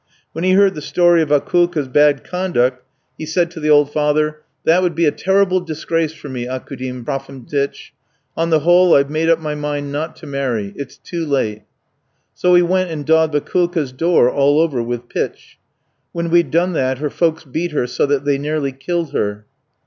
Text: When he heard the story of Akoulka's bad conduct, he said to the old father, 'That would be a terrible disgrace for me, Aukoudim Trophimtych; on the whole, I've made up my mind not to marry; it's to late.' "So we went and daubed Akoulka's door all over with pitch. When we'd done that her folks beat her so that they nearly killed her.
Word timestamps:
When 0.31 0.43
he 0.43 0.53
heard 0.53 0.73
the 0.73 0.81
story 0.81 1.21
of 1.21 1.29
Akoulka's 1.29 1.87
bad 1.87 2.23
conduct, 2.23 2.83
he 3.19 3.25
said 3.27 3.51
to 3.51 3.59
the 3.59 3.69
old 3.69 3.93
father, 3.93 4.39
'That 4.63 4.81
would 4.81 4.95
be 4.95 5.05
a 5.05 5.11
terrible 5.11 5.59
disgrace 5.59 6.11
for 6.11 6.27
me, 6.27 6.47
Aukoudim 6.47 7.05
Trophimtych; 7.05 7.91
on 8.35 8.49
the 8.49 8.61
whole, 8.61 8.95
I've 8.95 9.11
made 9.11 9.29
up 9.29 9.37
my 9.37 9.53
mind 9.53 9.91
not 9.91 10.15
to 10.15 10.25
marry; 10.25 10.73
it's 10.75 10.97
to 10.97 11.23
late.' 11.23 11.65
"So 12.33 12.51
we 12.53 12.63
went 12.63 12.89
and 12.89 13.05
daubed 13.05 13.35
Akoulka's 13.35 13.91
door 13.91 14.27
all 14.31 14.59
over 14.59 14.81
with 14.81 15.07
pitch. 15.07 15.59
When 16.13 16.31
we'd 16.31 16.49
done 16.49 16.73
that 16.73 16.97
her 16.97 17.11
folks 17.11 17.43
beat 17.43 17.69
her 17.71 17.85
so 17.85 18.07
that 18.07 18.25
they 18.25 18.39
nearly 18.39 18.71
killed 18.71 19.11
her. 19.13 19.45